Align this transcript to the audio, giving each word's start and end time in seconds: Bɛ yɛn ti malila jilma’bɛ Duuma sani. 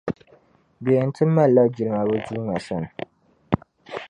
Bɛ 0.83 0.91
yɛn 0.97 1.09
ti 1.15 1.23
malila 1.35 1.63
jilma’bɛ 1.75 2.15
Duuma 2.25 2.55
sani. 2.65 2.89